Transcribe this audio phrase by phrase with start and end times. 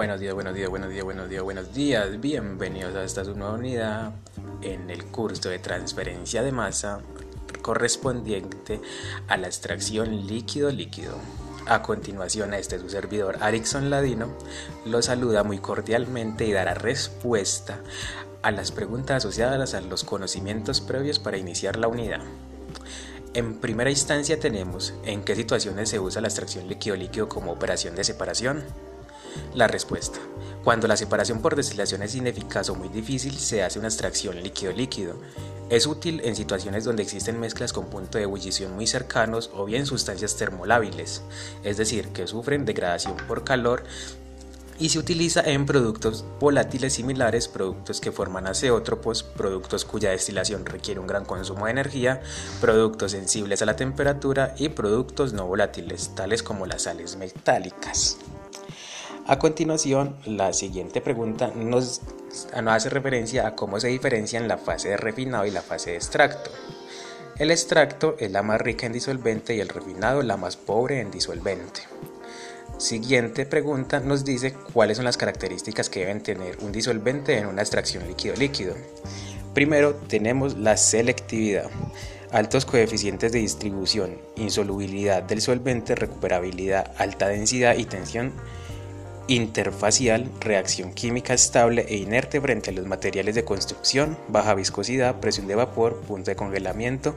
[0.00, 2.20] Buenos días, buenos días, buenos días, buenos días, buenos días.
[2.22, 4.12] Bienvenidos a esta nueva unidad
[4.62, 7.02] en el curso de transferencia de masa
[7.60, 8.80] correspondiente
[9.28, 11.16] a la extracción líquido-líquido.
[11.66, 14.28] A continuación, este su servidor Arixon Ladino
[14.86, 17.80] lo saluda muy cordialmente y dará respuesta
[18.40, 22.22] a las preguntas asociadas a los conocimientos previos para iniciar la unidad.
[23.34, 28.04] En primera instancia tenemos en qué situaciones se usa la extracción líquido-líquido como operación de
[28.04, 28.64] separación.
[29.54, 30.18] La respuesta.
[30.64, 35.14] Cuando la separación por destilación es ineficaz o muy difícil, se hace una extracción líquido-líquido.
[35.70, 39.86] Es útil en situaciones donde existen mezclas con punto de ebullición muy cercanos o bien
[39.86, 41.22] sustancias termolábiles,
[41.62, 43.84] es decir, que sufren degradación por calor
[44.80, 50.98] y se utiliza en productos volátiles similares, productos que forman aceótropos, productos cuya destilación requiere
[50.98, 52.22] un gran consumo de energía,
[52.60, 58.16] productos sensibles a la temperatura y productos no volátiles, tales como las sales metálicas.
[59.30, 62.00] A continuación, la siguiente pregunta nos,
[62.66, 66.50] hace referencia a cómo se diferencian la fase de refinado y la fase de extracto.
[67.38, 71.12] El extracto es la más rica en disolvente y el refinado la más pobre en
[71.12, 71.82] disolvente.
[72.78, 77.62] Siguiente pregunta nos dice cuáles son las características que deben tener un disolvente en una
[77.62, 78.74] extracción líquido-líquido.
[79.54, 81.70] Primero tenemos la selectividad,
[82.32, 88.32] altos coeficientes de distribución, insolubilidad del solvente, recuperabilidad, alta densidad y tensión
[89.28, 95.46] interfacial, reacción química estable e inerte frente a los materiales de construcción, baja viscosidad, presión
[95.46, 97.14] de vapor, punto de congelamiento,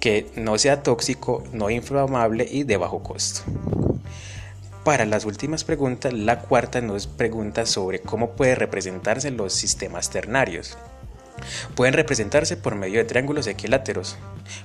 [0.00, 3.42] que no sea tóxico, no inflamable y de bajo costo.
[4.84, 10.76] Para las últimas preguntas, la cuarta nos pregunta sobre cómo puede representarse los sistemas ternarios.
[11.74, 14.16] Pueden representarse por medio de triángulos equiláteros.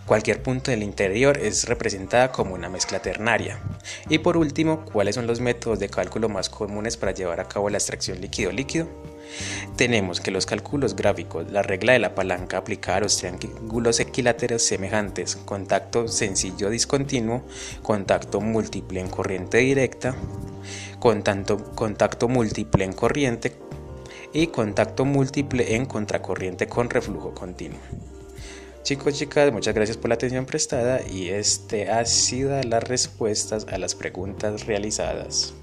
[0.05, 3.59] Cualquier punto del interior es representada como una mezcla ternaria.
[4.09, 7.69] Y por último, ¿cuáles son los métodos de cálculo más comunes para llevar a cabo
[7.69, 8.87] la extracción líquido-líquido?
[9.75, 14.63] Tenemos que los cálculos gráficos, la regla de la palanca aplicada a los triángulos equiláteros
[14.63, 17.43] semejantes, contacto sencillo discontinuo,
[17.83, 20.15] contacto múltiple en corriente directa,
[20.99, 23.55] contacto, contacto múltiple en corriente
[24.33, 27.79] y contacto múltiple en contracorriente con reflujo continuo.
[28.83, 33.77] Chicos, chicas, muchas gracias por la atención prestada y este ha sido las respuestas a
[33.77, 35.53] las preguntas realizadas.